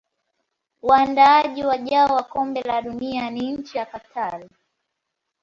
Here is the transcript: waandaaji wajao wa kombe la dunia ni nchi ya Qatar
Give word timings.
waandaaji 0.81 1.63
wajao 1.63 2.15
wa 2.15 2.23
kombe 2.23 2.61
la 2.61 2.81
dunia 2.81 3.29
ni 3.29 3.51
nchi 3.51 3.77
ya 3.77 3.85
Qatar 3.85 4.49